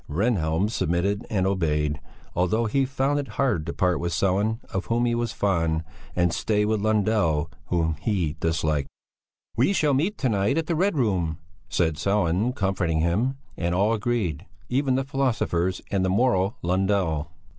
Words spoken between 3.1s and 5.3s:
it hard to part with Sellén, of whom he